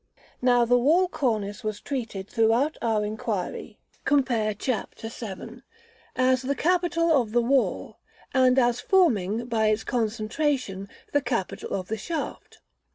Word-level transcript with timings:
Now 0.41 0.65
the 0.65 0.79
wall 0.79 1.07
cornice 1.07 1.63
was 1.63 1.79
treated 1.79 2.27
throughout 2.27 2.75
our 2.81 3.05
enquiry 3.05 3.77
(compare 4.03 4.55
Chapter 4.55 5.09
VII.§ 5.09 5.25
V.) 5.57 5.61
as 6.15 6.41
the 6.41 6.55
capital 6.55 7.11
of 7.21 7.33
the 7.33 7.41
wall, 7.43 7.97
and 8.33 8.57
as 8.57 8.79
forming, 8.79 9.45
by 9.45 9.67
its 9.67 9.83
concentration, 9.83 10.89
the 11.13 11.21
capital 11.21 11.71
of 11.75 11.87
the 11.87 11.97
shaft. 11.97 12.61